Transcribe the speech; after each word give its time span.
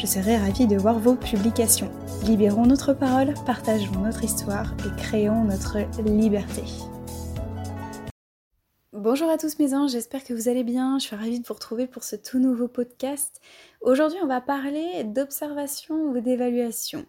Je 0.00 0.06
serai 0.06 0.38
ravie 0.38 0.66
de 0.66 0.78
voir 0.78 0.98
vos 0.98 1.14
publications. 1.14 1.90
Libérons 2.24 2.64
notre 2.64 2.94
parole, 2.94 3.34
partageons 3.44 4.00
notre 4.00 4.24
histoire 4.24 4.74
et 4.86 4.98
créons 4.98 5.44
notre 5.44 5.76
liberté. 6.00 6.62
Bonjour 8.94 9.28
à 9.28 9.36
tous 9.36 9.58
mes 9.58 9.74
anges, 9.74 9.90
j'espère 9.90 10.24
que 10.24 10.32
vous 10.32 10.48
allez 10.48 10.64
bien. 10.64 10.98
Je 10.98 11.04
suis 11.04 11.16
ravie 11.16 11.38
de 11.38 11.46
vous 11.46 11.52
retrouver 11.52 11.86
pour 11.86 12.02
ce 12.02 12.16
tout 12.16 12.38
nouveau 12.38 12.66
podcast. 12.66 13.42
Aujourd'hui, 13.82 14.18
on 14.22 14.26
va 14.26 14.40
parler 14.40 15.04
d'observation 15.04 15.96
ou 15.96 16.18
d'évaluation. 16.18 17.04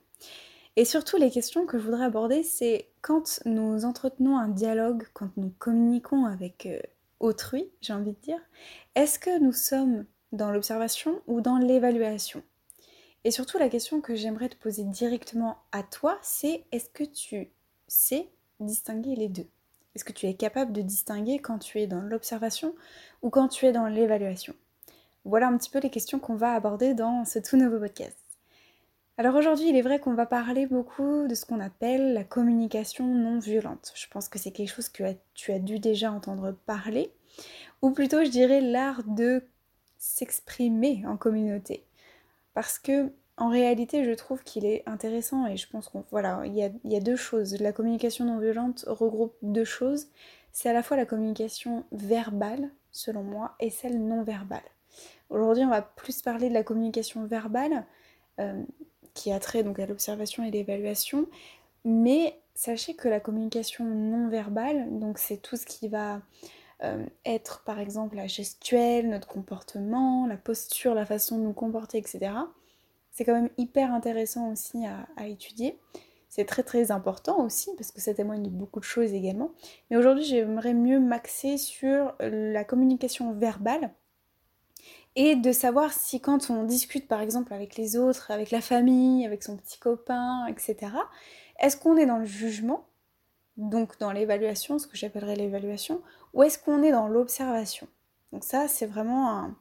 Et 0.76 0.84
surtout, 0.84 1.16
les 1.16 1.32
questions 1.32 1.66
que 1.66 1.80
je 1.80 1.86
voudrais 1.86 2.04
aborder, 2.04 2.44
c'est 2.44 2.90
quand 3.02 3.40
nous 3.46 3.86
entretenons 3.86 4.38
un 4.38 4.50
dialogue, 4.50 5.06
quand 5.14 5.30
nous 5.38 5.54
communiquons 5.60 6.26
avec 6.26 6.66
euh, 6.66 6.82
autrui, 7.22 7.72
j'ai 7.80 7.94
envie 7.94 8.12
de 8.12 8.22
dire, 8.22 8.42
est-ce 8.96 9.18
que 9.18 9.40
nous 9.40 9.54
sommes 9.54 10.04
dans 10.34 10.52
l'observation 10.52 11.22
ou 11.28 11.40
dans 11.40 11.58
l'évaluation? 11.58 12.44
Et 13.24 13.32
surtout, 13.32 13.58
la 13.58 13.70
question 13.70 14.02
que 14.02 14.16
j'aimerais 14.16 14.50
te 14.50 14.56
poser 14.56 14.84
directement 14.84 15.58
à 15.72 15.84
toi, 15.84 16.18
c'est 16.22 16.64
est-ce 16.72 16.90
que 16.90 17.04
tu 17.04 17.50
sais 17.88 18.28
distinguer 18.60 19.16
les 19.16 19.30
deux? 19.30 19.48
Est-ce 19.96 20.06
que 20.06 20.14
tu 20.14 20.26
es 20.26 20.34
capable 20.34 20.72
de 20.72 20.82
distinguer 20.82 21.40
quand 21.40 21.60
tu 21.60 21.80
es 21.80 21.88
dans 21.88 22.02
l'observation 22.02 22.74
ou 23.22 23.30
quand 23.30 23.48
tu 23.48 23.66
es 23.66 23.72
dans 23.72 23.88
l'évaluation? 23.88 24.56
Voilà 25.26 25.48
un 25.48 25.58
petit 25.58 25.70
peu 25.70 25.80
les 25.80 25.90
questions 25.90 26.18
qu'on 26.20 26.36
va 26.36 26.54
aborder 26.54 26.94
dans 26.94 27.26
ce 27.26 27.38
tout 27.40 27.58
nouveau 27.58 27.80
podcast. 27.80 28.18
Alors 29.18 29.36
aujourd'hui, 29.36 29.70
il 29.70 29.76
est 29.76 29.84
vrai 29.84 30.00
qu'on 30.00 30.16
va 30.16 30.26
parler 30.26 30.66
beaucoup 30.66 31.28
de 31.28 31.36
ce 31.36 31.46
qu'on 31.46 31.60
appelle 31.60 32.14
la 32.14 32.24
communication 32.24 33.06
non 33.06 33.38
violente. 33.38 33.92
Je 33.94 34.08
pense 34.08 34.30
que 34.30 34.40
c'est 34.40 34.52
quelque 34.52 34.74
chose 34.74 34.90
que 34.90 35.04
tu 35.36 35.52
as 35.52 35.60
dû 35.60 35.78
déjà 35.78 36.12
entendre 36.12 36.56
parler, 36.66 37.12
ou 37.84 37.92
plutôt 37.92 38.24
je 38.24 38.30
dirais 38.30 38.62
l'art 38.62 39.04
de 39.04 39.44
s'exprimer 40.00 41.04
en 41.06 41.18
communauté 41.18 41.84
parce 42.54 42.80
que 42.80 43.12
en 43.38 43.50
réalité, 43.50 44.04
je 44.04 44.12
trouve 44.12 44.44
qu'il 44.44 44.66
est 44.66 44.84
intéressant 44.86 45.48
et 45.48 45.58
je 45.58 45.68
pense 45.68 45.90
qu'on 45.90 46.04
voilà, 46.12 46.44
il 46.46 46.56
y, 46.56 46.64
a, 46.64 47.00
deux 47.00 47.16
choses. 47.16 47.60
La 47.60 47.72
communication 47.72 48.26
non 48.26 48.38
violente 48.38 48.86
regroupe 48.88 49.34
deux 49.42 49.66
choses. 49.66 50.10
C'est 50.52 50.70
à 50.70 50.74
la 50.74 50.84
fois 50.84 50.96
la 50.96 51.08
communication 51.08 51.86
verbale, 51.92 52.70
selon 52.92 53.24
moi, 53.24 53.56
et 53.60 53.72
celle 53.72 54.00
non 54.06 54.22
verbale. 54.22 54.62
Aujourd'hui, 55.30 55.64
on 55.64 55.70
va 55.70 55.82
plus 55.82 56.22
parler 56.22 56.50
de 56.50 56.54
la 56.54 56.62
communication 56.62 57.26
verbale, 57.26 57.86
euh, 58.40 58.62
qui 59.16 59.32
a 59.32 59.40
trait 59.40 59.64
donc 59.64 59.80
à 59.80 59.88
l'observation 59.88 60.44
et 60.44 60.52
l'évaluation. 60.52 61.28
Mais 61.84 62.38
sachez 62.54 62.94
que 62.94 63.08
la 63.08 63.20
communication 63.20 63.86
non 63.86 64.30
verbale, 64.30 65.00
donc 65.00 65.18
c'est 65.18 65.38
tout 65.38 65.56
ce 65.56 65.66
qui 65.66 65.88
va 65.88 66.22
euh, 66.84 67.06
être 67.26 67.64
par 67.64 67.80
exemple 67.80 68.16
la 68.16 68.28
gestuelle, 68.28 69.10
notre 69.10 69.28
comportement, 69.28 70.26
la 70.28 70.38
posture, 70.38 70.94
la 70.94 71.06
façon 71.06 71.38
de 71.38 71.44
nous 71.44 71.54
comporter, 71.54 71.98
etc. 71.98 72.32
C'est 73.12 73.26
quand 73.26 73.34
même 73.34 73.50
hyper 73.58 73.94
intéressant 73.94 74.52
aussi 74.52 74.86
à, 74.86 75.28
étudier. 75.28 75.78
C'est 76.30 76.46
très 76.46 76.64
très 76.64 76.92
important 76.92 77.44
aussi 77.44 77.70
parce 77.76 77.92
que 77.92 78.00
ça 78.00 78.14
témoigne 78.14 78.44
de 78.44 78.50
beaucoup 78.50 78.80
de 78.80 78.86
choses 78.86 79.14
également. 79.14 79.52
Mais 79.90 79.98
aujourd'hui 79.98 80.24
j'aimerais 80.24 80.74
mieux 80.74 81.00
m'axer 81.00 81.58
sur 81.58 82.16
la 82.20 82.64
communication 82.64 83.34
verbale 83.34 83.92
et 85.16 85.36
de 85.36 85.52
savoir 85.52 85.92
si 85.92 86.22
quand 86.22 86.50
on 86.50 86.64
discute 86.64 87.08
par 87.08 87.22
exemple 87.22 87.54
avec 87.54 87.76
les 87.76 87.98
autres, 87.98 88.32
avec 88.32 88.50
la 88.50 88.62
famille, 88.62 89.26
avec 89.26 89.44
son 89.44 89.58
petit 89.58 89.78
copain, 89.78 90.48
etc., 90.48 90.94
est-ce 91.60 91.78
qu'on 91.78 91.98
est 91.98 92.06
dans 92.06 92.18
le 92.18 92.26
jugement? 92.26 92.88
Donc 93.58 94.00
dans 94.00 94.12
l'évaluation, 94.12 94.80
ce 94.80 94.88
que 94.88 94.96
j'appellerais 94.96 95.36
l'évaluation, 95.36 96.02
ou 96.34 96.44
est-ce 96.44 96.60
qu'on 96.60 96.84
est 96.84 96.92
dans 96.92 97.08
l'observation? 97.08 97.88
Donc 98.32 98.44
ça, 98.44 98.68
c'est 98.68 98.86
vraiment 98.86 99.52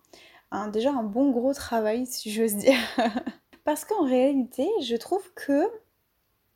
déjà 0.73 0.91
un 0.91 1.03
bon 1.03 1.31
gros 1.31 1.55
travail, 1.55 2.07
si 2.07 2.31
j'ose 2.31 2.57
dire. 2.57 2.79
Parce 3.65 3.85
qu'en 3.85 4.05
réalité, 4.05 4.69
je 4.83 4.97
trouve 4.97 5.33
que 5.35 5.69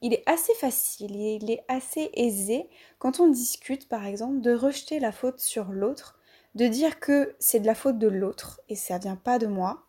il 0.01 0.13
est 0.13 0.23
assez 0.27 0.53
facile, 0.55 1.17
il 1.17 1.51
est 1.51 1.65
assez 1.69 2.11
aisé, 2.13 2.69
quand 2.99 3.21
on 3.21 3.29
discute 3.29 3.89
par 3.89 4.05
exemple, 4.05 4.41
de 4.41 4.53
rejeter 4.53 5.01
la 5.01 5.13
faute 5.13 5.41
sur 5.41 5.73
l'autre, 5.73 6.19
de 6.55 6.67
dire 6.67 7.01
que 7.01 7.35
c'est 7.39 7.61
de 7.61 7.67
la 7.67 7.75
faute 7.75 7.99
de 7.99 8.09
l'autre 8.09 8.61
et 8.69 8.77
ça 8.77 8.99
vient 8.99 9.17
pas 9.17 9.39
de 9.39 9.47
moi, 9.47 9.87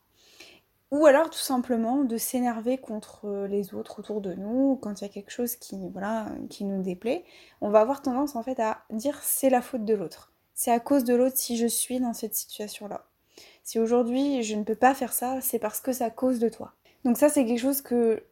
ou 0.95 1.05
alors 1.07 1.29
tout 1.29 1.37
simplement 1.37 2.05
de 2.05 2.15
s'énerver 2.15 2.77
contre 2.77 3.25
euh, 3.25 3.47
les 3.47 3.73
autres 3.73 3.99
autour 3.99 4.21
de 4.21 4.33
nous, 4.33 4.79
quand 4.81 5.01
il 5.01 5.03
y 5.03 5.07
a 5.07 5.09
quelque 5.09 5.29
chose 5.29 5.57
qui, 5.57 5.89
voilà, 5.89 6.27
qui 6.49 6.63
nous 6.63 6.81
déplaît, 6.81 7.25
on 7.59 7.69
va 7.69 7.81
avoir 7.81 8.01
tendance 8.01 8.37
en 8.37 8.43
fait 8.43 8.61
à 8.61 8.83
dire 8.91 9.19
c'est 9.21 9.49
la 9.49 9.61
faute 9.61 9.83
de 9.83 9.93
l'autre. 9.93 10.31
C'est 10.53 10.71
à 10.71 10.79
cause 10.79 11.03
de 11.03 11.13
l'autre 11.13 11.35
si 11.35 11.57
je 11.57 11.67
suis 11.67 11.99
dans 11.99 12.13
cette 12.13 12.33
situation-là. 12.33 13.07
Si 13.65 13.77
aujourd'hui 13.77 14.41
je 14.41 14.55
ne 14.55 14.63
peux 14.63 14.75
pas 14.75 14.93
faire 14.93 15.11
ça, 15.11 15.41
c'est 15.41 15.59
parce 15.59 15.81
que 15.81 15.91
c'est 15.91 16.05
à 16.05 16.09
cause 16.09 16.39
de 16.39 16.47
toi. 16.47 16.71
Donc 17.03 17.17
ça 17.17 17.27
c'est 17.27 17.45
quelque 17.45 17.59
chose 17.59 17.81
que 17.81 18.23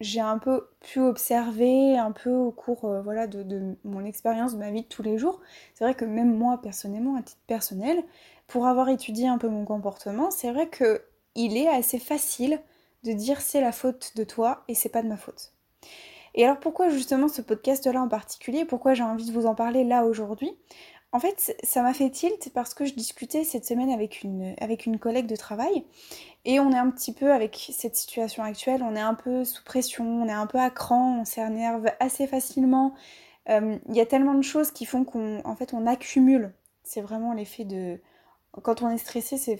j'ai 0.00 0.20
un 0.20 0.36
peu 0.36 0.68
pu 0.80 1.00
observer 1.00 1.96
un 1.96 2.12
peu 2.12 2.30
au 2.30 2.50
cours 2.50 2.84
euh, 2.84 3.00
voilà, 3.00 3.26
de, 3.26 3.42
de, 3.42 3.74
mon 3.84 4.04
expérience, 4.04 4.52
de 4.52 4.58
ma 4.58 4.70
vie 4.70 4.82
de 4.82 4.86
tous 4.86 5.02
les 5.02 5.16
jours. 5.16 5.40
C'est 5.72 5.84
vrai 5.84 5.94
que 5.94 6.04
même 6.04 6.36
moi 6.36 6.60
personnellement, 6.62 7.16
à 7.16 7.22
titre 7.22 7.40
personnel, 7.46 8.04
pour 8.48 8.66
avoir 8.66 8.90
étudié 8.90 9.28
un 9.28 9.38
peu 9.38 9.48
mon 9.48 9.64
comportement, 9.64 10.30
c'est 10.30 10.52
vrai 10.52 10.68
que 10.68 11.02
il 11.34 11.56
est 11.56 11.68
assez 11.68 11.98
facile 11.98 12.60
de 13.04 13.12
dire 13.12 13.40
c'est 13.40 13.60
la 13.60 13.72
faute 13.72 14.12
de 14.16 14.24
toi 14.24 14.64
et 14.68 14.74
c'est 14.74 14.88
pas 14.88 15.02
de 15.02 15.08
ma 15.08 15.16
faute. 15.16 15.52
Et 16.34 16.44
alors 16.44 16.60
pourquoi 16.60 16.88
justement 16.88 17.28
ce 17.28 17.42
podcast-là 17.42 18.00
en 18.00 18.08
particulier? 18.08 18.64
Pourquoi 18.64 18.94
j'ai 18.94 19.02
envie 19.02 19.26
de 19.26 19.32
vous 19.32 19.46
en 19.46 19.54
parler 19.54 19.84
là 19.84 20.04
aujourd'hui? 20.04 20.56
En 21.12 21.18
fait, 21.18 21.56
ça 21.64 21.82
m'a 21.82 21.92
fait 21.92 22.10
tilt 22.10 22.52
parce 22.54 22.72
que 22.72 22.84
je 22.84 22.94
discutais 22.94 23.42
cette 23.42 23.64
semaine 23.64 23.90
avec 23.90 24.22
une, 24.22 24.54
avec 24.60 24.86
une 24.86 25.00
collègue 25.00 25.26
de 25.26 25.34
travail 25.34 25.84
et 26.44 26.60
on 26.60 26.70
est 26.70 26.78
un 26.78 26.88
petit 26.90 27.12
peu 27.12 27.32
avec 27.32 27.70
cette 27.72 27.96
situation 27.96 28.44
actuelle, 28.44 28.82
on 28.84 28.94
est 28.94 29.00
un 29.00 29.14
peu 29.14 29.44
sous 29.44 29.64
pression, 29.64 30.04
on 30.04 30.28
est 30.28 30.32
un 30.32 30.46
peu 30.46 30.58
à 30.58 30.70
cran, 30.70 31.20
on 31.20 31.24
s'énerve 31.24 31.86
assez 31.98 32.28
facilement. 32.28 32.94
Euh, 33.48 33.78
il 33.88 33.96
y 33.96 34.00
a 34.00 34.06
tellement 34.06 34.34
de 34.34 34.42
choses 34.42 34.70
qui 34.70 34.84
font 34.84 35.04
qu'on 35.04 35.40
en 35.44 35.56
fait 35.56 35.74
on 35.74 35.86
accumule. 35.86 36.52
C'est 36.84 37.00
vraiment 37.00 37.32
l'effet 37.32 37.64
de 37.64 38.00
quand 38.62 38.82
on 38.82 38.90
est 38.90 38.98
stressé, 38.98 39.36
c'est 39.36 39.58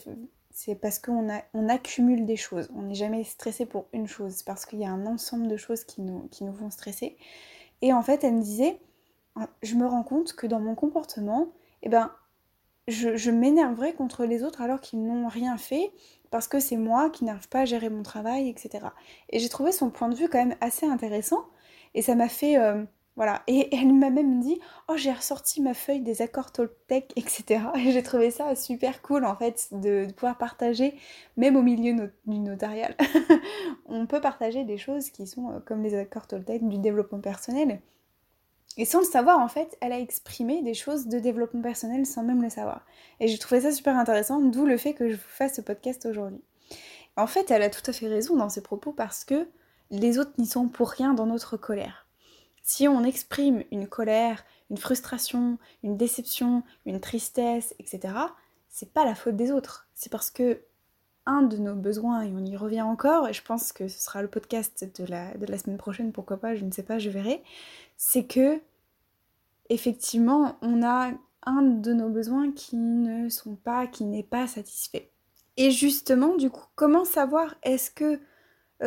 c'est 0.63 0.75
parce 0.75 0.99
qu'on 0.99 1.27
on 1.55 1.69
accumule 1.71 2.27
des 2.27 2.37
choses. 2.37 2.69
On 2.77 2.83
n'est 2.83 2.95
jamais 2.95 3.25
stressé 3.25 3.65
pour 3.65 3.87
une 3.95 4.07
chose, 4.07 4.43
parce 4.43 4.67
qu'il 4.67 4.79
y 4.79 4.85
a 4.85 4.91
un 4.91 5.07
ensemble 5.07 5.49
de 5.49 5.57
choses 5.57 5.85
qui 5.85 6.03
nous, 6.03 6.29
qui 6.31 6.45
nous 6.45 6.53
font 6.53 6.69
stresser. 6.71 7.17
Et 7.81 7.95
en 7.95 8.03
fait, 8.03 8.25
elle 8.25 8.35
me 8.35 8.43
disait, 8.43 8.79
ah, 9.37 9.49
je 9.63 9.75
me 9.77 9.87
rends 9.87 10.03
compte 10.03 10.35
que 10.35 10.47
dans 10.47 10.61
mon 10.61 10.75
comportement, 10.75 11.49
eh 11.83 11.89
ben, 11.89 12.13
je, 12.89 13.17
je 13.17 13.31
m'énerverais 13.31 13.95
contre 13.95 14.27
les 14.27 14.43
autres 14.45 14.61
alors 14.61 14.83
qu'ils 14.83 15.03
n'ont 15.03 15.29
rien 15.29 15.57
fait, 15.57 15.93
parce 16.31 16.47
que 16.47 16.61
c'est 16.61 16.77
moi 16.77 17.09
qui 17.09 17.25
n'arrive 17.25 17.49
pas 17.49 17.61
à 17.61 17.65
gérer 17.65 17.89
mon 17.89 18.03
travail, 18.03 18.51
etc. 18.51 18.89
Et 19.31 19.39
j'ai 19.39 19.49
trouvé 19.49 19.73
son 19.73 19.89
point 19.89 20.11
de 20.11 20.15
vue 20.15 20.29
quand 20.29 20.45
même 20.45 20.59
assez 20.61 20.85
intéressant, 20.85 21.47
et 21.95 22.03
ça 22.03 22.15
m'a 22.15 22.29
fait... 22.29 22.59
Euh, 22.59 22.85
voilà, 23.17 23.43
et 23.47 23.75
elle 23.75 23.93
m'a 23.93 24.11
même 24.11 24.41
dit 24.41 24.61
Oh, 24.89 24.97
j'ai 24.97 25.13
ressorti 25.13 25.61
ma 25.61 25.75
feuille 25.75 26.01
des 26.01 26.23
accords 26.23 26.53
Toltec, 26.53 27.13
etc. 27.17 27.65
Et 27.77 27.93
j'ai 27.93 28.03
trouvé 28.03 28.31
ça 28.31 28.55
super 28.55 29.03
cool 29.03 29.25
en 29.25 29.37
fait 29.37 29.69
de, 29.73 30.07
pouvoir 30.13 30.39
partager, 30.39 30.95
même 31.37 31.57
au 31.57 31.63
milieu 31.63 32.13
du 32.27 32.39
notarial, 32.39 32.97
on 33.87 34.07
peut 34.07 34.21
partager 34.21 34.65
des 34.65 34.79
choses 34.79 35.11
qui 35.11 35.27
sont 35.27 35.51
euh, 35.51 35.61
comme 35.61 35.83
les 35.83 35.95
accords 35.97 36.29
Toltec 36.29 36.67
du 36.67 36.79
développement 36.79 37.21
personnel. 37.21 37.81
Et 38.77 38.85
sans 38.85 39.01
le 39.01 39.05
savoir, 39.05 39.41
en 39.41 39.49
fait, 39.49 39.77
elle 39.81 39.93
a 39.93 39.99
exprimé 39.99 40.63
des 40.63 40.75
choses 40.75 41.09
de 41.09 41.19
développement 41.19 41.61
personnel 41.61 42.07
sans 42.07 42.23
même 42.23 42.43
le 42.43 42.51
savoir. 42.51 42.87
Et 43.19 43.27
j'ai 43.27 43.37
trouvé 43.37 43.61
ça 43.61 43.73
super 43.73 43.97
intéressant, 43.97 44.41
d'où 44.41 44.65
le 44.65 44.77
fait 44.77 44.95
que 44.95 45.09
je 45.09 45.17
vous 45.17 45.23
fasse 45.29 45.57
ce 45.57 45.61
podcast 45.61 46.07
aujourd'hui. 46.07 46.41
En 47.17 47.27
fait, 47.27 47.51
elle 47.51 47.63
a 47.63 47.69
tout 47.71 47.83
à 47.87 47.93
fait 47.93 48.07
raison 48.07 48.37
dans 48.37 48.49
ses 48.49 48.63
propos 48.63 48.93
parce 48.93 49.25
que 49.25 49.49
les 49.91 50.19
autres 50.19 50.33
n'y 50.39 50.47
sont 50.47 50.69
pour 50.69 50.89
rien 50.89 51.13
dans 51.13 51.27
notre 51.27 51.57
colère. 51.57 52.07
Si 52.73 52.87
on 52.87 53.03
exprime 53.03 53.65
une 53.73 53.89
colère, 53.89 54.45
une 54.71 54.77
frustration, 54.77 55.59
une 55.83 55.97
déception, 55.97 56.63
une 56.87 57.01
tristesse, 57.01 57.75
etc., 57.81 58.15
c'est 58.69 58.93
pas 58.93 59.05
la 59.05 59.17
faute 59.17 59.35
des 59.35 59.51
autres. 59.51 59.89
C'est 59.97 60.09
parce 60.09 60.31
que 60.31 60.61
un 61.27 61.43
de 61.43 61.57
nos 61.57 61.75
besoins, 61.75 62.23
et 62.23 62.31
on 62.33 62.45
y 62.45 62.57
revient 62.57 62.83
encore, 62.83 63.27
et 63.27 63.33
je 63.33 63.43
pense 63.43 63.73
que 63.73 63.89
ce 63.89 64.01
sera 64.01 64.23
le 64.23 64.29
podcast 64.29 64.89
de 65.01 65.05
la, 65.05 65.37
de 65.37 65.47
la 65.47 65.59
semaine 65.59 65.79
prochaine, 65.79 66.13
pourquoi 66.13 66.37
pas, 66.37 66.55
je 66.55 66.65
ne 66.65 66.71
sais 66.71 66.85
pas, 66.85 67.01
je 67.01 67.11
verrai, 67.11 67.43
c'est 67.97 68.27
que 68.27 68.61
effectivement, 69.69 70.57
on 70.63 70.85
a 70.85 71.11
un 71.43 71.63
de 71.63 71.93
nos 71.93 72.09
besoins 72.09 72.53
qui 72.53 72.77
ne 72.77 73.29
sont 73.31 73.57
pas, 73.57 73.89
qui 73.89 74.05
n'est 74.05 74.23
pas 74.23 74.47
satisfait. 74.47 75.11
Et 75.57 75.73
justement, 75.73 76.37
du 76.37 76.51
coup, 76.51 76.67
comment 76.77 77.05
savoir 77.05 77.57
est-ce 77.65 77.91
que 77.91 78.21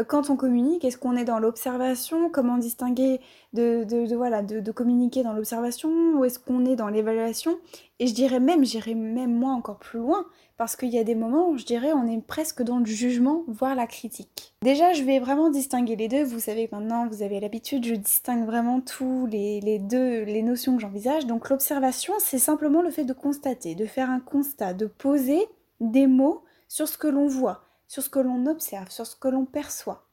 quand 0.08 0.30
on 0.30 0.36
communique, 0.36 0.86
est-ce 0.86 0.98
qu'on 0.98 1.16
est 1.16 1.26
dans 1.26 1.40
l'observation? 1.40 2.30
Comment 2.30 2.58
distinguer 2.58 3.20
de, 3.54 4.16
voilà, 4.16 4.42
de, 4.42 4.72
communiquer 4.72 5.24
dans 5.24 5.34
l'observation? 5.34 5.90
Ou 6.16 6.26
est-ce 6.26 6.40
qu'on 6.40 6.66
est 6.66 6.76
dans 6.76 6.88
l'évaluation? 6.88 7.58
Et 8.00 8.08
je 8.08 8.14
dirais 8.14 8.40
même, 8.40 8.66
j'irais 8.66 8.96
même 8.96 9.34
moi 9.34 9.52
encore 9.52 9.78
plus 9.78 10.00
loin, 10.00 10.26
parce 10.58 10.76
qu'il 10.76 10.90
y 10.90 10.98
a 10.98 11.04
des 11.04 11.16
moments 11.16 11.50
où 11.50 11.58
je 11.58 11.66
dirais 11.66 11.94
on 11.94 12.08
est 12.08 12.20
presque 12.22 12.64
dans 12.64 12.80
le 12.80 12.86
jugement, 12.86 13.44
voire 13.48 13.76
la 13.76 13.86
critique. 13.86 14.56
Déjà, 14.64 14.94
je 14.94 15.04
vais 15.04 15.20
vraiment 15.20 15.50
distinguer 15.50 15.96
les 15.96 16.08
deux. 16.08 16.24
Vous 16.24 16.40
savez 16.40 16.68
que 16.68 16.76
maintenant, 16.76 17.08
vous 17.08 17.22
avez 17.22 17.40
l'habitude, 17.40 17.86
je 17.86 17.96
distingue 17.96 18.46
vraiment 18.46 18.82
tous 18.82 19.28
les 19.28 19.80
deux, 19.80 20.24
les 20.24 20.42
notions 20.42 20.76
que 20.76 20.82
j'envisage. 20.82 21.28
Donc 21.28 21.50
l'observation, 21.50 22.14
c'est 22.20 22.40
simplement 22.40 22.82
le 22.82 22.90
fait 22.90 23.06
de 23.06 23.14
constater, 23.14 23.76
de 23.76 23.86
faire 23.86 24.10
un 24.10 24.20
constat, 24.20 24.74
de 24.74 24.88
poser 24.88 25.48
des 25.80 26.08
mots 26.08 26.44
sur 26.68 26.88
ce 26.88 26.98
que 26.98 27.08
l'on 27.08 27.28
voit 27.28 27.64
sur 27.94 28.02
ce 28.02 28.10
que 28.10 28.18
l'on 28.18 28.48
observe, 28.48 28.90
sur 28.90 29.06
ce 29.06 29.16
que 29.16 29.28
l'on 29.28 29.46
perçoit. 29.46 30.08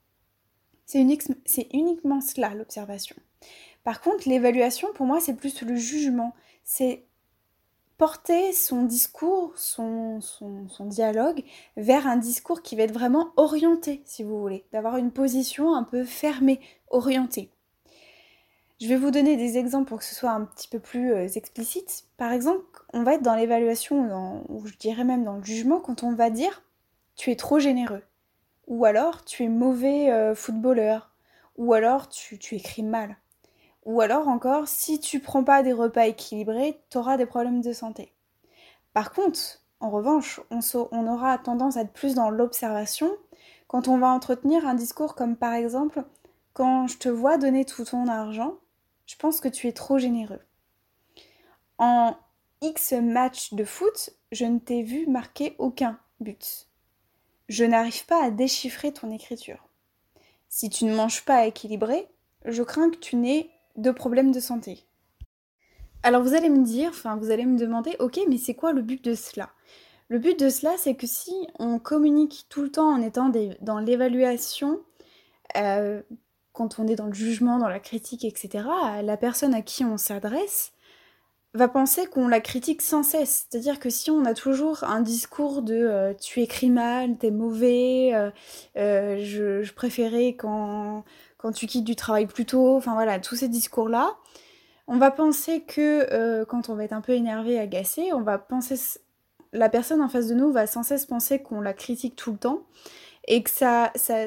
C'est 0.84 1.00
uniquement 1.00 2.20
cela, 2.20 2.52
l'observation. 2.52 3.16
Par 3.84 4.02
contre, 4.02 4.28
l'évaluation, 4.28 4.88
pour 4.94 5.06
moi, 5.06 5.18
c'est 5.18 5.32
plus 5.32 5.62
le 5.62 5.76
jugement. 5.76 6.34
C'est 6.62 7.06
porter 7.96 8.52
son 8.52 8.82
discours, 8.82 9.54
son, 9.56 10.20
dialogue 10.80 11.42
vers 11.78 12.06
un 12.06 12.18
discours 12.18 12.60
qui 12.60 12.76
va 12.76 12.82
être 12.82 12.92
vraiment 12.92 13.32
orienté, 13.38 14.02
si 14.04 14.24
vous 14.24 14.38
voulez, 14.38 14.66
d'avoir 14.74 14.98
une 14.98 15.10
position 15.10 15.74
un 15.74 15.84
peu 15.84 16.04
fermée, 16.04 16.60
orientée. 16.90 17.50
Je 18.78 18.88
vais 18.88 18.96
vous 18.96 19.10
donner 19.10 19.38
des 19.38 19.56
exemples 19.56 19.88
pour 19.88 20.00
que 20.00 20.04
ce 20.04 20.14
soit 20.14 20.32
un 20.32 20.44
petit 20.44 20.68
peu 20.68 20.80
plus 20.80 21.14
euh, 21.14 21.28
explicite. 21.28 22.04
Par 22.18 22.32
exemple, 22.32 22.60
on 22.92 23.04
va 23.04 23.14
être 23.14 23.22
dans 23.22 23.36
l'évaluation, 23.36 24.44
ou 24.50 24.66
je 24.66 24.76
dirais 24.76 25.04
même 25.04 25.24
dans 25.24 25.36
le 25.36 25.44
jugement, 25.44 25.80
quand 25.80 26.02
on 26.02 26.12
va 26.12 26.28
dire 26.28 26.62
tu 27.20 27.30
es 27.30 27.36
trop 27.36 27.58
généreux. 27.58 28.02
Ou 28.66 28.86
alors 28.86 29.26
tu 29.26 29.44
es 29.44 29.48
mauvais 29.48 30.10
euh, 30.10 30.34
footballeur. 30.34 31.10
Ou 31.58 31.74
alors 31.74 32.08
tu, 32.08 32.38
écris 32.52 32.82
mal. 32.82 33.18
Ou 33.84 34.00
alors 34.00 34.26
encore, 34.26 34.66
si 34.68 35.00
tu 35.00 35.20
prends 35.20 35.44
pas 35.44 35.62
des 35.62 35.74
repas 35.74 36.06
équilibrés, 36.06 36.80
tu 36.88 36.96
auras 36.96 37.18
des 37.18 37.26
problèmes 37.26 37.60
de 37.60 37.74
santé. 37.74 38.14
Par 38.94 39.12
contre, 39.12 39.38
en 39.80 39.90
revanche, 39.90 40.40
on, 40.50 40.60
on 40.92 41.06
aura 41.06 41.36
tendance 41.36 41.76
à 41.76 41.82
être 41.82 41.92
plus 41.92 42.14
dans 42.14 42.30
l'observation 42.30 43.10
quand 43.68 43.86
on 43.86 43.98
va 43.98 44.08
entretenir 44.08 44.66
un 44.66 44.74
discours 44.74 45.14
comme 45.14 45.36
par 45.36 45.52
exemple 45.52 46.02
Quand 46.54 46.86
je 46.86 46.96
te 46.96 47.10
vois 47.10 47.36
donner 47.36 47.66
tout 47.66 47.84
ton 47.84 48.08
argent, 48.08 48.54
je 49.04 49.16
pense 49.16 49.42
que 49.42 49.48
tu 49.48 49.68
es 49.68 49.72
trop 49.72 49.98
généreux. 49.98 50.40
En 51.76 52.16
X 52.62 52.92
match 52.92 53.52
de 53.52 53.64
foot, 53.64 54.08
je 54.32 54.46
ne 54.46 54.58
t'ai 54.58 54.82
vu 54.82 55.06
marquer 55.06 55.54
aucun 55.58 55.98
but. 56.18 56.69
Je 57.50 57.64
n'arrive 57.64 58.06
pas 58.06 58.22
à 58.22 58.30
déchiffrer 58.30 58.92
ton 58.92 59.10
écriture. 59.10 59.66
Si 60.48 60.70
tu 60.70 60.84
ne 60.84 60.94
manges 60.94 61.24
pas 61.24 61.46
équilibré, 61.46 62.06
je 62.44 62.62
crains 62.62 62.90
que 62.90 62.96
tu 62.98 63.16
n'aies 63.16 63.50
de 63.74 63.90
problèmes 63.90 64.30
de 64.30 64.38
santé. 64.38 64.84
Alors 66.04 66.22
vous 66.22 66.34
allez 66.34 66.48
me 66.48 66.64
dire, 66.64 66.90
enfin 66.90 67.16
vous 67.16 67.32
allez 67.32 67.46
me 67.46 67.58
demander, 67.58 67.96
ok, 67.98 68.20
mais 68.28 68.38
c'est 68.38 68.54
quoi 68.54 68.72
le 68.72 68.82
but 68.82 69.04
de 69.04 69.16
cela? 69.16 69.50
Le 70.06 70.20
but 70.20 70.38
de 70.38 70.48
cela, 70.48 70.74
c'est 70.78 70.94
que 70.94 71.08
si 71.08 71.34
on 71.58 71.80
communique 71.80 72.46
tout 72.50 72.62
le 72.62 72.70
temps 72.70 72.88
en 72.88 73.02
étant 73.02 73.32
dans 73.60 73.80
l'évaluation, 73.80 74.78
euh, 75.56 76.02
quand 76.52 76.78
on 76.78 76.86
est 76.86 76.94
dans 76.94 77.06
le 77.06 77.14
jugement, 77.14 77.58
dans 77.58 77.68
la 77.68 77.80
critique, 77.80 78.24
etc., 78.24 78.64
la 79.02 79.16
personne 79.16 79.54
à 79.54 79.62
qui 79.62 79.84
on 79.84 79.96
s'adresse, 79.96 80.72
va 81.54 81.68
penser 81.68 82.06
qu'on 82.06 82.28
la 82.28 82.40
critique 82.40 82.82
sans 82.82 83.02
cesse. 83.02 83.46
C'est-à-dire 83.50 83.80
que 83.80 83.90
si 83.90 84.10
on 84.10 84.24
a 84.24 84.34
toujours 84.34 84.84
un 84.84 85.00
discours 85.00 85.62
de 85.62 85.74
euh, 85.74 86.14
tu 86.14 86.40
écris 86.40 86.70
mal, 86.70 87.16
t'es 87.18 87.30
mauvais, 87.30 88.10
euh, 88.14 88.30
euh, 88.76 89.18
je, 89.24 89.72
préférais 89.72 90.34
quand, 90.34 91.04
quand 91.38 91.52
tu 91.52 91.66
quittes 91.66 91.84
du 91.84 91.96
travail 91.96 92.26
plus 92.26 92.46
tôt, 92.46 92.76
enfin 92.76 92.94
voilà, 92.94 93.18
tous 93.18 93.36
ces 93.36 93.48
discours-là, 93.48 94.16
on 94.86 94.98
va 94.98 95.10
penser 95.10 95.62
que 95.62 96.44
quand 96.44 96.68
on 96.68 96.74
va 96.74 96.84
être 96.84 96.92
un 96.92 97.00
peu 97.00 97.12
énervé, 97.12 97.58
agacé, 97.58 98.12
on 98.12 98.22
va 98.22 98.38
penser. 98.38 98.74
La 99.52 99.68
personne 99.68 100.00
en 100.00 100.08
face 100.08 100.28
de 100.28 100.34
nous 100.34 100.52
va 100.52 100.66
sans 100.66 100.82
cesse 100.82 101.06
penser 101.06 101.40
qu'on 101.40 101.60
la 101.60 101.72
critique 101.72 102.16
tout 102.16 102.32
le 102.32 102.38
temps 102.38 102.62
et 103.28 103.42
que 103.42 103.50
ça, 103.50 103.92
ça, 103.94 104.26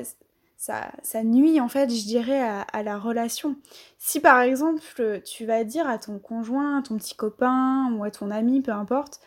ça, 1.04 1.24
nuit 1.24 1.60
en 1.60 1.68
fait, 1.68 1.90
je 1.90 2.06
dirais, 2.06 2.40
à, 2.40 2.84
la 2.84 2.98
relation. 2.98 3.58
Si 3.98 4.20
par 4.20 4.40
exemple 4.40 4.82
tu 5.26 5.46
vas 5.46 5.64
dire 5.64 5.88
à 5.88 5.98
ton 5.98 6.20
conjoint, 6.20 6.80
à 6.80 6.82
ton 6.82 6.98
petit 6.98 7.16
copain 7.16 7.92
ou 7.94 8.04
à 8.04 8.12
ton 8.12 8.32
ami, 8.32 8.62
peu 8.62 8.72
importe, 8.72 9.20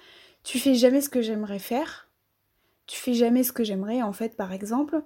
tu 0.44 0.58
fais 0.58 0.74
jamais 0.74 1.00
ce 1.00 1.10
que 1.10 1.20
j'aimerais 1.20 1.58
faire, 1.58 2.08
tu 2.86 2.98
fais 2.98 3.14
jamais 3.14 3.42
ce 3.42 3.52
que 3.52 3.64
j'aimerais 3.64 4.02
en 4.02 4.12
fait 4.12 4.36
par 4.36 4.52
exemple, 4.52 5.02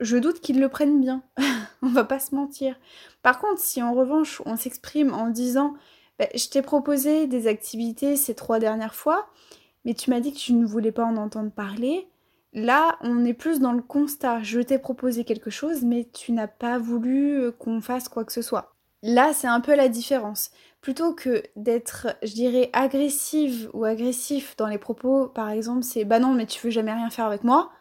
je 0.00 0.16
doute 0.18 0.40
qu'ils 0.40 0.60
le 0.60 0.68
prennent 0.68 1.00
bien. 1.00 1.22
on 1.82 1.88
va 1.88 2.04
pas 2.04 2.20
se 2.20 2.34
mentir. 2.34 2.78
Par 3.22 3.38
contre, 3.38 3.60
si 3.60 3.82
en 3.82 3.94
revanche 3.94 4.42
on 4.44 4.56
s'exprime 4.56 5.14
en 5.14 5.30
disant 5.30 5.74
bah, 6.18 6.28
je 6.34 6.48
t'ai 6.48 6.60
proposé 6.60 7.26
des 7.26 7.46
activités 7.46 8.16
ces 8.16 8.34
trois 8.34 8.58
dernières 8.58 8.94
fois, 8.94 9.26
mais 9.86 9.94
tu 9.94 10.10
m'as 10.10 10.20
dit 10.20 10.34
que 10.34 10.38
tu 10.38 10.52
ne 10.52 10.66
voulais 10.66 10.92
pas 10.92 11.04
en 11.04 11.16
entendre 11.16 11.50
parler, 11.50 12.08
Là, 12.54 12.96
on 13.02 13.26
est 13.26 13.34
plus 13.34 13.60
dans 13.60 13.72
le 13.72 13.82
constat. 13.82 14.42
Je 14.42 14.60
t'ai 14.60 14.78
proposé 14.78 15.24
quelque 15.24 15.50
chose, 15.50 15.82
mais 15.84 16.08
tu 16.12 16.32
n'as 16.32 16.48
pas 16.48 16.78
voulu 16.78 17.38
euh, 17.40 17.52
qu'on 17.52 17.80
fasse 17.82 18.08
quoi 18.08 18.24
que 18.24 18.32
ce 18.32 18.40
soit. 18.42 18.74
Là, 19.02 19.32
c'est 19.32 19.48
un 19.48 19.60
peu 19.60 19.74
la 19.74 19.88
différence. 19.88 20.50
Plutôt 20.80 21.12
que 21.14 21.42
d'être, 21.56 22.08
je 22.22 22.32
dirais, 22.34 22.70
agressive 22.72 23.68
ou 23.72 23.84
agressif 23.84 24.56
dans 24.56 24.66
les 24.68 24.78
propos, 24.78 25.28
par 25.28 25.50
exemple, 25.50 25.82
c'est 25.82 26.04
bah 26.04 26.18
non, 26.20 26.32
mais 26.34 26.46
tu 26.46 26.60
veux 26.64 26.70
jamais 26.70 26.92
rien 26.92 27.10
faire 27.10 27.26
avec 27.26 27.42
moi. 27.44 27.72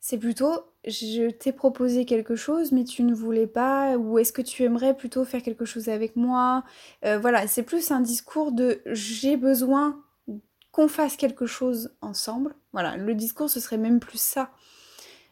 C'est 0.00 0.18
plutôt 0.18 0.64
je 0.86 1.30
t'ai 1.30 1.52
proposé 1.52 2.06
quelque 2.06 2.36
chose, 2.36 2.72
mais 2.72 2.84
tu 2.84 3.02
ne 3.04 3.14
voulais 3.14 3.46
pas, 3.46 3.96
ou 3.98 4.18
est-ce 4.18 4.32
que 4.32 4.42
tu 4.42 4.64
aimerais 4.64 4.96
plutôt 4.96 5.24
faire 5.24 5.42
quelque 5.42 5.64
chose 5.66 5.88
avec 5.90 6.16
moi? 6.16 6.64
Euh, 7.04 7.18
Voilà, 7.18 7.46
c'est 7.48 7.62
plus 7.64 7.90
un 7.90 8.00
discours 8.00 8.52
de 8.52 8.80
j'ai 8.86 9.36
besoin 9.36 10.02
qu'on 10.72 10.88
fasse 10.88 11.16
quelque 11.16 11.46
chose 11.46 11.94
ensemble. 12.00 12.54
Voilà, 12.72 12.96
le 12.96 13.14
discours, 13.14 13.50
ce 13.50 13.60
serait 13.60 13.78
même 13.78 14.00
plus 14.00 14.20
ça. 14.20 14.50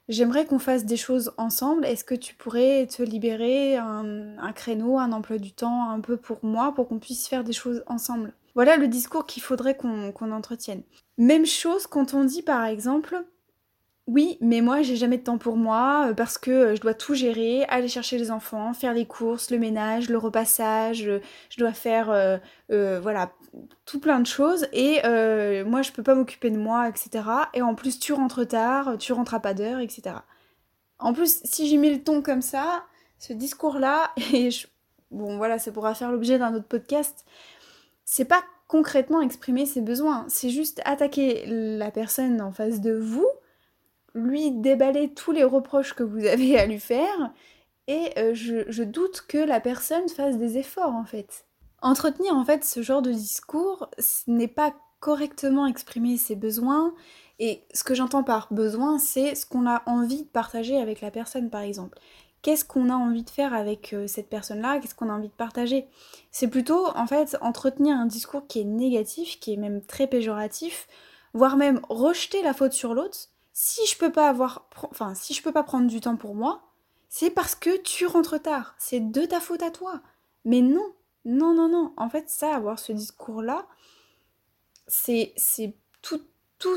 J'aimerais 0.08 0.46
qu'on 0.46 0.60
fasse 0.60 0.84
des 0.84 0.96
choses 0.96 1.32
ensemble. 1.36 1.84
Est-ce 1.84 2.04
que 2.04 2.14
tu 2.14 2.34
pourrais 2.34 2.86
te 2.86 3.02
libérer 3.02 3.76
un, 3.76 4.52
créneau, 4.54 4.98
un 4.98 5.10
emploi 5.12 5.38
du 5.38 5.52
temps 5.52 5.90
un 5.90 6.00
peu 6.00 6.16
pour 6.16 6.44
moi, 6.44 6.72
pour 6.74 6.86
qu'on 6.86 7.00
puisse 7.00 7.26
faire 7.26 7.42
des 7.42 7.52
choses 7.52 7.82
ensemble? 7.86 8.32
Voilà 8.54 8.76
le 8.76 8.88
discours 8.88 9.26
qu'il 9.26 9.42
faudrait 9.42 9.76
qu'on 9.76 10.32
entretienne. 10.32 10.82
Même 11.18 11.44
chose 11.44 11.86
quand 11.86 12.14
on 12.14 12.24
dit 12.24 12.42
par 12.42 12.64
exemple, 12.64 13.24
oui, 14.06 14.38
mais 14.40 14.60
moi 14.60 14.82
j'ai 14.82 14.94
jamais 14.94 15.18
de 15.18 15.24
temps 15.24 15.38
pour 15.38 15.56
moi 15.56 16.08
euh, 16.10 16.14
parce 16.14 16.38
que 16.38 16.50
euh, 16.52 16.76
je 16.76 16.80
dois 16.80 16.94
tout 16.94 17.14
gérer, 17.14 17.64
aller 17.64 17.88
chercher 17.88 18.18
les 18.18 18.30
enfants, 18.30 18.72
faire 18.72 18.94
les 18.94 19.04
courses, 19.04 19.50
le 19.50 19.58
ménage, 19.58 20.08
le 20.08 20.16
repassage, 20.16 21.08
euh, 21.08 21.20
je 21.50 21.58
dois 21.58 21.72
faire 21.72 22.06
voilà 22.68 23.32
tout 23.84 23.98
plein 23.98 24.20
de 24.20 24.26
choses 24.26 24.68
et 24.72 25.00
moi 25.64 25.82
je 25.82 25.90
peux 25.92 26.02
pas 26.04 26.14
m'occuper 26.14 26.50
de 26.50 26.58
moi, 26.58 26.88
etc. 26.88 27.24
Et 27.54 27.62
en 27.62 27.74
plus 27.74 27.98
tu 27.98 28.12
rentres 28.12 28.46
tard, 28.46 28.96
tu 28.98 29.12
rentres 29.12 29.34
à 29.34 29.40
pas 29.40 29.54
d'heure, 29.54 29.80
etc. 29.80 30.16
En 30.98 31.12
plus 31.12 31.40
si 31.44 31.68
j'ai 31.68 31.76
mis 31.76 31.90
le 31.90 32.02
ton 32.02 32.22
comme 32.22 32.42
ça, 32.42 32.84
ce 33.18 33.32
discours-là, 33.32 34.12
et 34.32 34.50
bon 35.10 35.36
voilà, 35.36 35.58
ça 35.58 35.72
pourra 35.72 35.94
faire 35.94 36.12
l'objet 36.12 36.38
d'un 36.38 36.54
autre 36.54 36.68
podcast, 36.68 37.24
c'est 38.04 38.24
pas 38.24 38.42
concrètement 38.68 39.20
exprimer 39.20 39.66
ses 39.66 39.80
besoins, 39.80 40.26
c'est 40.28 40.50
juste 40.50 40.80
attaquer 40.84 41.44
la 41.46 41.90
personne 41.90 42.40
en 42.40 42.52
face 42.52 42.80
de 42.80 42.92
vous 42.92 43.26
lui 44.16 44.50
déballer 44.50 45.12
tous 45.12 45.30
les 45.30 45.44
reproches 45.44 45.94
que 45.94 46.02
vous 46.02 46.24
avez 46.24 46.58
à 46.58 46.66
lui 46.66 46.80
faire 46.80 47.32
et 47.86 48.10
euh, 48.18 48.34
je, 48.34 48.82
doute 48.82 49.24
que 49.28 49.38
la 49.38 49.60
personne 49.60 50.08
fasse 50.08 50.38
des 50.38 50.58
efforts 50.58 50.94
en 50.94 51.04
fait. 51.04 51.44
Entretenir 51.82 52.34
en 52.34 52.44
fait 52.44 52.64
ce 52.64 52.82
genre 52.82 53.02
de 53.02 53.12
discours 53.12 53.90
n'est 54.26 54.48
pas 54.48 54.74
correctement 54.98 55.66
exprimer 55.66 56.16
ses 56.16 56.34
besoins 56.34 56.94
et 57.38 57.62
ce 57.72 57.84
que 57.84 57.94
j'entends 57.94 58.24
par 58.24 58.52
besoin 58.52 58.98
c'est 58.98 59.34
ce 59.34 59.46
qu'on 59.46 59.68
a 59.68 59.82
envie 59.86 60.22
de 60.22 60.28
partager 60.28 60.80
avec 60.80 61.00
la 61.00 61.10
personne 61.10 61.50
par 61.50 61.60
exemple. 61.60 61.98
Qu'est-ce 62.42 62.64
qu'on 62.64 62.90
a 62.90 62.94
envie 62.94 63.24
de 63.24 63.30
faire 63.30 63.54
avec 63.54 63.92
euh, 63.92 64.06
cette 64.06 64.28
personne-là? 64.28 64.78
Qu'est-ce 64.78 64.94
qu'on 64.94 65.10
a 65.10 65.12
envie 65.12 65.28
de 65.28 65.32
partager? 65.32 65.86
C'est 66.30 66.48
plutôt 66.48 66.86
en 66.94 67.06
fait 67.06 67.36
entretenir 67.40 67.96
un 67.96 68.06
discours 68.06 68.46
qui 68.46 68.60
est 68.60 68.64
négatif, 68.64 69.40
qui 69.40 69.52
est 69.52 69.56
même 69.56 69.82
très 69.82 70.06
péjoratif, 70.06 70.86
voire 71.34 71.56
même 71.56 71.80
rejeter 71.88 72.42
la 72.42 72.54
faute 72.54 72.72
sur 72.72 72.94
l'autre 72.94 73.30
si 73.58 73.86
je 73.86 73.96
peux 73.96 74.12
pas 74.12 74.28
avoir, 74.28 74.68
enfin, 74.90 75.14
si 75.14 75.32
je 75.32 75.42
peux 75.42 75.50
pas 75.50 75.62
prendre 75.62 75.86
du 75.86 75.98
temps 76.02 76.16
pour 76.16 76.34
moi, 76.34 76.60
c'est 77.08 77.30
parce 77.30 77.54
que 77.54 77.78
tu 77.78 78.04
rentres 78.04 78.40
tard. 78.42 78.74
C'est 78.76 79.00
de 79.00 79.24
ta 79.24 79.40
faute 79.40 79.62
à 79.62 79.70
toi. 79.70 80.02
Mais 80.44 80.60
non, 80.60 80.92
non, 81.24 81.54
non, 81.54 81.66
non. 81.66 81.94
En 81.96 82.10
fait, 82.10 82.28
ça, 82.28 82.54
avoir 82.54 82.78
ce 82.78 82.92
discours-là, 82.92 83.66
c'est, 84.88 85.32
c'est 85.38 85.74
tout, 86.02 86.20
tout, 86.58 86.76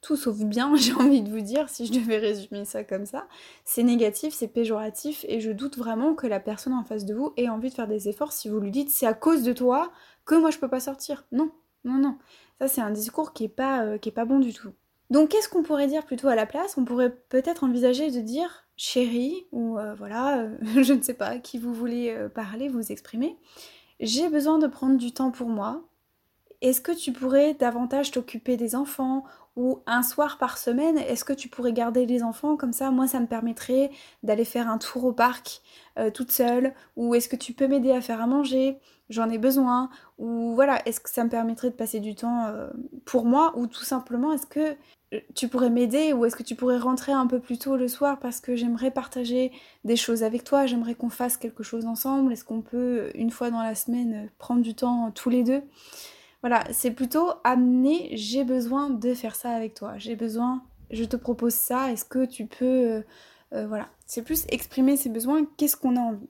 tout 0.00 0.16
sauf 0.16 0.38
bien, 0.38 0.74
j'ai 0.76 0.94
envie 0.94 1.20
de 1.20 1.28
vous 1.28 1.42
dire, 1.42 1.68
si 1.68 1.84
je 1.84 1.92
devais 1.92 2.16
résumer 2.16 2.64
ça 2.64 2.84
comme 2.84 3.04
ça. 3.04 3.28
C'est 3.66 3.82
négatif, 3.82 4.32
c'est 4.32 4.48
péjoratif, 4.48 5.26
et 5.28 5.40
je 5.42 5.50
doute 5.50 5.76
vraiment 5.76 6.14
que 6.14 6.26
la 6.26 6.40
personne 6.40 6.72
en 6.72 6.84
face 6.84 7.04
de 7.04 7.14
vous 7.14 7.34
ait 7.36 7.50
envie 7.50 7.68
de 7.68 7.74
faire 7.74 7.86
des 7.86 8.08
efforts 8.08 8.32
si 8.32 8.48
vous 8.48 8.60
lui 8.60 8.70
dites 8.70 8.88
c'est 8.88 9.06
à 9.06 9.12
cause 9.12 9.42
de 9.42 9.52
toi 9.52 9.92
que 10.24 10.36
moi 10.36 10.50
je 10.50 10.58
peux 10.58 10.70
pas 10.70 10.80
sortir. 10.80 11.26
Non, 11.32 11.50
non, 11.84 11.98
non. 11.98 12.16
Ça, 12.60 12.68
c'est 12.68 12.80
un 12.80 12.92
discours 12.92 13.34
qui 13.34 13.44
est 13.44 13.48
pas, 13.48 13.84
euh, 13.84 13.98
qui 13.98 14.08
est 14.08 14.12
pas 14.12 14.24
bon 14.24 14.38
du 14.38 14.54
tout. 14.54 14.72
Donc 15.12 15.28
qu'est-ce 15.28 15.48
qu'on 15.48 15.62
pourrait 15.62 15.86
dire 15.86 16.04
plutôt 16.04 16.28
à 16.28 16.34
la 16.34 16.46
place? 16.46 16.76
On 16.76 16.84
pourrait 16.84 17.14
peut-être 17.28 17.62
envisager 17.62 18.10
de 18.10 18.20
dire 18.20 18.66
chérie, 18.76 19.46
ou 19.52 19.76
voilà, 19.96 20.48
je 20.82 20.92
ne 20.92 21.02
sais 21.02 21.14
pas, 21.14 21.38
qui 21.38 21.58
vous 21.58 21.72
voulez 21.72 22.16
parler, 22.34 22.68
vous 22.68 22.90
exprimer, 22.90 23.36
j'ai 24.00 24.28
besoin 24.28 24.58
de 24.58 24.66
prendre 24.66 24.96
du 24.96 25.12
temps 25.12 25.30
pour 25.30 25.48
moi. 25.48 25.84
Est-ce 26.62 26.80
que 26.80 26.92
tu 26.92 27.12
pourrais 27.12 27.54
davantage 27.54 28.12
t'occuper 28.12 28.56
des 28.56 28.74
enfants? 28.76 29.24
Ou 29.56 29.80
un 29.86 30.02
soir 30.02 30.38
par 30.38 30.56
semaine, 30.56 30.96
est-ce 30.96 31.24
que 31.24 31.32
tu 31.32 31.48
pourrais 31.48 31.72
garder 31.72 32.06
les 32.06 32.22
enfants? 32.22 32.56
Comme 32.56 32.72
ça 32.72 32.90
Moi, 32.90 33.06
ça 33.06 33.20
me 33.20 33.26
permettrait 33.26 33.90
d'aller 34.22 34.46
faire 34.46 34.70
un 34.70 34.78
tour 34.78 35.04
au 35.04 35.12
parc 35.12 35.60
euh, 35.98 36.10
toute 36.10 36.30
seule. 36.30 36.72
Ou 36.96 37.14
est-ce 37.14 37.28
que 37.28 37.36
tu 37.36 37.52
peux 37.52 37.66
m'aider 37.66 37.90
à 37.90 38.00
faire 38.00 38.22
à 38.22 38.26
manger? 38.26 38.78
J'en 39.10 39.28
ai 39.28 39.38
besoin. 39.38 39.90
Ou 40.18 40.54
voilà, 40.54 40.80
est-ce 40.88 41.00
que 41.00 41.10
ça 41.10 41.24
me 41.24 41.28
permettrait 41.28 41.70
de 41.70 41.74
passer 41.74 42.00
du 42.00 42.14
temps 42.14 42.46
euh, 42.46 42.70
pour 43.04 43.26
moi? 43.26 43.52
Ou 43.56 43.66
tout 43.66 43.84
simplement, 43.84 44.32
est-ce 44.32 44.46
que 44.46 44.60
euh, 44.60 44.74
tu 45.34 45.48
pourrais 45.48 45.70
m'aider 45.70 46.12
ou 46.12 46.24
est-ce 46.24 46.36
que 46.36 46.42
tu 46.42 46.54
pourrais 46.54 46.78
rentrer 46.78 47.12
un 47.12 47.26
peu 47.26 47.38
plus 47.38 47.58
tôt 47.58 47.76
le 47.76 47.88
soir 47.88 48.18
parce 48.18 48.40
que 48.40 48.56
j'aimerais 48.56 48.90
partager 48.90 49.52
des 49.84 49.96
choses 49.96 50.22
avec 50.22 50.44
toi, 50.44 50.66
j'aimerais 50.66 50.94
qu'on 50.94 51.10
fasse 51.10 51.36
quelque 51.36 51.62
chose 51.62 51.86
ensemble, 51.86 52.32
est-ce 52.32 52.44
qu'on 52.44 52.62
peut 52.62 53.10
une 53.14 53.30
fois 53.30 53.50
dans 53.50 53.62
la 53.62 53.74
semaine 53.74 54.30
prendre 54.38 54.62
du 54.62 54.74
temps 54.74 55.10
tous 55.10 55.30
les 55.30 55.42
deux? 55.42 55.62
Voilà, 56.40 56.64
c'est 56.72 56.90
plutôt 56.90 57.30
amener 57.44 58.10
j'ai 58.12 58.44
besoin 58.44 58.90
de 58.90 59.14
faire 59.14 59.36
ça 59.36 59.50
avec 59.50 59.74
toi, 59.74 59.94
j'ai 59.98 60.16
besoin, 60.16 60.62
je 60.90 61.04
te 61.04 61.16
propose 61.16 61.54
ça, 61.54 61.92
est-ce 61.92 62.04
que 62.04 62.24
tu 62.24 62.46
peux. 62.46 62.64
Euh, 62.64 63.02
euh, 63.52 63.66
voilà, 63.66 63.88
c'est 64.06 64.22
plus 64.22 64.46
exprimer 64.48 64.96
ses 64.96 65.10
besoins, 65.10 65.44
qu'est-ce 65.56 65.76
qu'on 65.76 65.96
a 65.96 66.00
envie. 66.00 66.28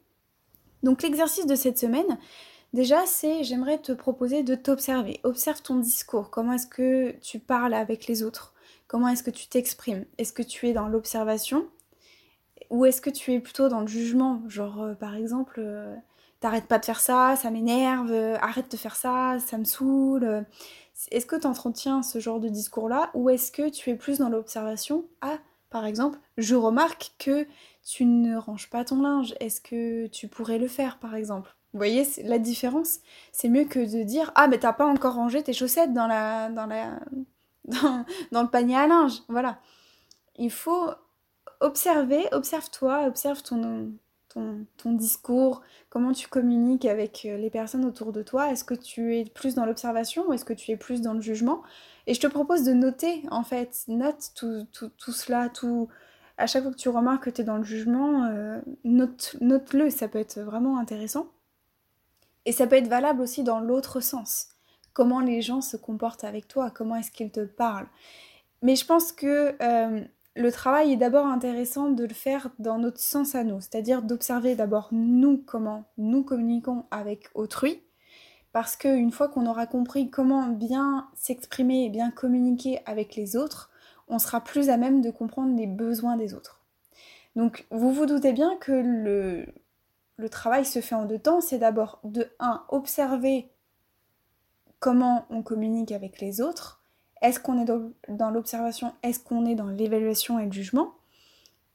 Donc 0.82 1.02
l'exercice 1.02 1.46
de 1.46 1.54
cette 1.54 1.78
semaine, 1.78 2.18
déjà, 2.72 3.06
c'est 3.06 3.44
j'aimerais 3.44 3.78
te 3.78 3.92
proposer 3.92 4.42
de 4.42 4.54
t'observer. 4.54 5.20
Observe 5.22 5.62
ton 5.62 5.76
discours, 5.76 6.30
comment 6.30 6.54
est-ce 6.54 6.66
que 6.66 7.12
tu 7.20 7.38
parles 7.38 7.74
avec 7.74 8.06
les 8.06 8.22
autres, 8.22 8.51
comment 8.86 9.08
est-ce 9.08 9.22
que 9.22 9.30
tu 9.30 9.48
t'exprimes, 9.48 10.04
est-ce 10.18 10.32
que 10.32 10.42
tu 10.42 10.68
es 10.68 10.72
dans 10.72 10.88
l'observation? 10.88 11.66
Ou 12.70 12.86
est-ce 12.86 13.00
que 13.00 13.10
tu 13.10 13.32
es 13.32 13.40
plutôt 13.40 13.68
dans 13.68 13.80
le 13.80 13.86
jugement? 13.86 14.42
Genre, 14.48 14.82
euh, 14.82 14.94
par 14.94 15.14
exemple, 15.14 15.60
t'arrêtes 16.42 16.66
pas 16.66 16.78
de 16.78 16.84
faire 16.84 17.00
ça, 17.00 17.36
ça 17.36 17.50
m'énerve, 17.50 18.10
euh, 18.10 18.36
arrête 18.42 18.70
de 18.70 18.76
faire 18.76 18.96
ça, 18.96 19.38
ça 19.38 19.56
me 19.56 19.64
saoule. 19.64 20.44
Est-ce 21.10 21.24
que 21.24 21.36
tu 21.36 21.46
entretiens 21.46 22.02
ce 22.02 22.18
genre 22.18 22.40
de 22.40 22.48
discours-là? 22.48 23.10
Ou 23.14 23.30
est-ce 23.30 23.50
que 23.50 23.70
tu 23.70 23.90
es 23.90 23.94
plus 23.94 24.18
dans 24.18 24.28
l'observation? 24.28 25.04
Ah, 25.22 25.38
par 25.70 25.86
exemple, 25.86 26.18
je 26.36 26.54
remarque 26.54 27.12
que 27.18 27.46
tu 27.86 28.04
ne 28.04 28.36
ranges 28.36 28.68
pas 28.68 28.84
ton 28.84 29.00
linge. 29.00 29.34
Est-ce 29.40 29.60
que 29.60 30.08
tu 30.08 30.28
pourrais 30.28 30.58
le 30.58 30.68
faire, 30.68 30.98
par 30.98 31.14
exemple? 31.14 31.56
Vous 31.72 31.78
voyez 31.78 32.06
la 32.24 32.38
différence. 32.38 32.98
C'est 33.30 33.48
mieux 33.48 33.64
que 33.64 33.78
de 33.78 34.02
dire 34.02 34.32
Ah, 34.34 34.48
mais 34.48 34.58
t'as 34.58 34.74
pas 34.74 34.86
encore 34.86 35.14
rangé 35.14 35.42
tes 35.42 35.54
chaussettes 35.54 35.94
dans 35.94 36.06
la 36.06 36.50
dans 36.50 36.66
la 36.66 37.00
dans, 37.64 38.04
le 38.42 38.48
panier 38.48 38.76
à 38.76 38.86
linge. 38.86 39.22
Voilà. 39.28 39.58
Il 40.36 40.50
faut 40.50 40.90
observer, 41.60 42.26
observe-toi, 42.32 43.06
observe 43.06 43.42
ton, 43.42 43.92
ton, 44.28 44.92
discours, 44.92 45.62
comment 45.90 46.12
tu 46.12 46.28
communiques 46.28 46.84
avec 46.84 47.24
euh, 47.24 47.36
les 47.36 47.50
personnes 47.50 47.84
autour 47.84 48.12
de 48.12 48.22
toi. 48.22 48.50
Est-ce 48.50 48.64
que 48.64 48.74
tu 48.74 49.16
es 49.16 49.24
plus 49.24 49.54
dans 49.54 49.66
l'observation 49.66 50.28
ou 50.28 50.32
est-ce 50.32 50.44
que 50.44 50.52
tu 50.52 50.70
es 50.70 50.76
plus 50.76 51.00
dans 51.02 51.14
le 51.14 51.20
jugement? 51.20 51.62
Et 52.06 52.14
je 52.14 52.20
te 52.20 52.26
propose 52.26 52.64
de 52.64 52.72
noter, 52.72 53.22
en 53.30 53.44
fait, 53.44 53.84
note 53.88 54.30
tout, 54.34 54.66
tout, 54.72 55.12
cela, 55.12 55.48
tout... 55.48 55.88
À 56.38 56.46
chaque 56.46 56.62
fois 56.62 56.72
que 56.72 56.78
tu 56.78 56.88
remarques 56.88 57.24
que 57.24 57.30
tu 57.30 57.42
es 57.42 57.44
dans 57.44 57.58
le 57.58 57.64
jugement, 57.64 58.24
euh, 58.24 58.60
note, 58.84 59.36
note-le, 59.40 59.90
ça 59.90 60.08
peut 60.08 60.18
être 60.18 60.40
vraiment 60.40 60.78
intéressant. 60.78 61.28
Et 62.46 62.52
ça 62.52 62.66
peut 62.66 62.76
être 62.76 62.88
valable 62.88 63.20
aussi 63.20 63.42
dans 63.44 63.60
l'autre 63.60 64.00
sens. 64.00 64.51
Comment 64.92 65.20
les 65.20 65.42
gens 65.42 65.60
se 65.60 65.76
comportent 65.76 66.24
avec 66.24 66.48
toi, 66.48 66.70
comment 66.70 66.96
est-ce 66.96 67.10
qu'ils 67.10 67.30
te 67.30 67.44
parlent. 67.44 67.88
Mais 68.62 68.76
je 68.76 68.86
pense 68.86 69.12
que 69.12 69.56
euh, 69.60 70.04
le 70.34 70.52
travail 70.52 70.92
est 70.92 70.96
d'abord 70.96 71.26
intéressant 71.26 71.90
de 71.90 72.04
le 72.04 72.14
faire 72.14 72.48
dans 72.58 72.78
notre 72.78 73.00
sens 73.00 73.34
à 73.34 73.44
nous, 73.44 73.60
c'est-à-dire 73.60 74.02
d'observer 74.02 74.54
d'abord 74.54 74.88
nous 74.92 75.38
comment 75.38 75.84
nous 75.98 76.22
communiquons 76.22 76.84
avec 76.90 77.28
autrui, 77.34 77.82
parce 78.52 78.76
qu'une 78.76 79.10
fois 79.10 79.28
qu'on 79.28 79.46
aura 79.46 79.66
compris 79.66 80.10
comment 80.10 80.46
bien 80.46 81.08
s'exprimer 81.14 81.84
et 81.84 81.90
bien 81.90 82.10
communiquer 82.10 82.80
avec 82.86 83.16
les 83.16 83.36
autres, 83.36 83.70
on 84.08 84.18
sera 84.18 84.42
plus 84.42 84.68
à 84.68 84.76
même 84.76 85.00
de 85.00 85.10
comprendre 85.10 85.56
les 85.56 85.66
besoins 85.66 86.16
des 86.16 86.34
autres. 86.34 86.62
Donc 87.34 87.66
vous 87.70 87.92
vous 87.92 88.06
doutez 88.06 88.32
bien 88.32 88.56
que 88.56 88.72
le, 88.72 89.46
le 90.16 90.28
travail 90.28 90.64
se 90.64 90.80
fait 90.80 90.94
en 90.94 91.04
deux 91.04 91.18
temps, 91.18 91.40
c'est 91.40 91.58
d'abord 91.58 92.00
de 92.04 92.28
1 92.38 92.64
observer 92.68 93.51
comment 94.82 95.26
on 95.30 95.42
communique 95.42 95.92
avec 95.92 96.20
les 96.20 96.40
autres, 96.40 96.82
est-ce 97.22 97.38
qu'on 97.38 97.62
est 97.62 97.72
dans 98.08 98.30
l'observation? 98.30 98.92
Est-ce 99.04 99.20
qu'on 99.20 99.46
est 99.46 99.54
dans 99.54 99.68
l'évaluation 99.68 100.40
et 100.40 100.46
le 100.46 100.52
jugement? 100.52 100.92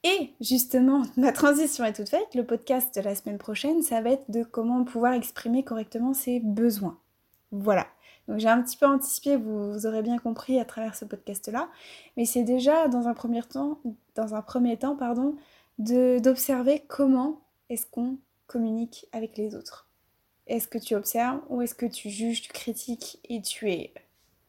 Et 0.03 0.33
justement, 0.41 1.03
ma 1.17 1.31
transition 1.31 1.85
est 1.85 1.93
toute 1.93 2.09
faite. 2.09 2.35
Le 2.35 2.45
podcast 2.45 2.93
de 2.93 3.01
la 3.01 3.15
semaine 3.15 3.37
prochaine, 3.37 3.81
ça 3.81 4.01
va 4.01 4.11
être 4.11 4.29
de 4.29 4.43
comment 4.43 4.83
pouvoir 4.83 5.13
exprimer 5.13 5.63
correctement 5.63 6.13
ses 6.13 6.41
besoins. 6.41 6.99
Voilà. 7.51 7.87
Donc 8.27 8.39
j'ai 8.39 8.49
un 8.49 8.61
petit 8.61 8.75
peu 8.75 8.85
anticipé, 8.85 9.37
vous, 9.37 9.87
aurez 9.87 10.01
bien 10.01 10.17
compris 10.17 10.59
à 10.59 10.65
travers 10.65 10.95
ce 10.95 11.05
podcast-là, 11.05 11.69
mais 12.17 12.25
c'est 12.25 12.43
déjà 12.43 12.89
dans 12.89 13.07
un 13.07 13.13
premier 13.13 13.41
temps, 13.41 13.79
dans 14.15 14.35
un 14.35 14.41
premier 14.41 14.75
temps, 14.75 14.97
pardon, 14.97 15.37
d'observer 15.79 16.83
comment 16.89 17.39
est-ce 17.69 17.85
qu'on 17.85 18.17
communique 18.47 19.05
avec 19.13 19.37
les 19.37 19.55
autres. 19.55 19.86
Est-ce 20.47 20.67
que 20.67 20.77
tu 20.77 20.95
observes 20.95 21.39
ou 21.49 21.61
est-ce 21.61 21.75
que 21.75 21.85
tu 21.85 22.09
juges, 22.09 22.41
tu 22.41 22.51
critiques 22.51 23.19
et 23.27 23.41
tu 23.41 23.69
es 23.71 23.93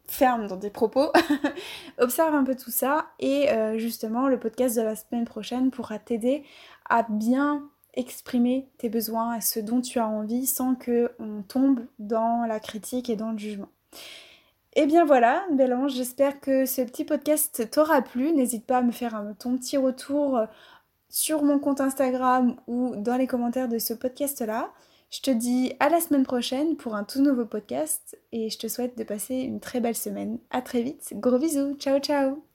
ferme 0.06 0.46
dans 0.46 0.58
tes 0.58 0.70
propos? 0.70 1.12
Observe 1.98 2.34
un 2.34 2.44
peu 2.44 2.54
tout 2.56 2.70
ça 2.70 3.06
et 3.18 3.50
euh, 3.50 3.78
justement 3.78 4.28
le 4.28 4.38
podcast 4.38 4.76
de 4.76 4.82
la 4.82 4.96
semaine 4.96 5.24
prochaine 5.24 5.70
pourra 5.70 5.98
t'aider 5.98 6.44
à 6.88 7.02
bien 7.02 7.68
exprimer 7.94 8.68
tes 8.78 8.88
besoins 8.88 9.36
et 9.36 9.40
ce 9.40 9.58
dont 9.60 9.80
tu 9.80 9.98
as 9.98 10.06
envie 10.06 10.46
sans 10.46 10.74
que 10.74 11.10
on 11.18 11.42
tombe 11.42 11.84
dans 11.98 12.46
la 12.46 12.60
critique 12.60 13.10
et 13.10 13.16
dans 13.16 13.32
le 13.32 13.38
jugement. 13.38 13.68
Et 14.74 14.82
eh 14.82 14.86
bien 14.86 15.04
voilà, 15.04 15.44
Bélange, 15.50 15.94
j'espère 15.94 16.40
que 16.40 16.64
ce 16.64 16.82
petit 16.82 17.04
podcast 17.04 17.68
t'aura 17.70 18.00
plu. 18.00 18.32
N'hésite 18.32 18.64
pas 18.64 18.78
à 18.78 18.82
me 18.82 18.92
faire 18.92 19.20
ton 19.40 19.56
petit 19.56 19.76
retour 19.76 20.40
sur 21.08 21.42
mon 21.42 21.58
compte 21.58 21.80
Instagram 21.80 22.56
ou 22.68 22.94
dans 22.96 23.16
les 23.16 23.26
commentaires 23.26 23.68
de 23.68 23.78
ce 23.78 23.94
podcast-là. 23.94 24.70
Je 25.10 25.20
te 25.20 25.30
dis 25.30 25.72
à 25.80 25.88
la 25.88 26.00
semaine 26.00 26.24
prochaine 26.24 26.76
pour 26.76 26.94
un 26.94 27.04
tout 27.04 27.22
nouveau 27.22 27.46
podcast 27.46 28.18
et 28.32 28.50
je 28.50 28.58
te 28.58 28.68
souhaite 28.68 28.96
de 28.98 29.04
passer 29.04 29.36
une 29.36 29.60
très 29.60 29.80
belle 29.80 29.96
semaine. 29.96 30.38
À 30.50 30.60
très 30.62 30.82
vite. 30.82 31.12
Gros 31.14 31.38
bisous. 31.38 31.74
Ciao 31.76 31.98
ciao. 31.98 32.47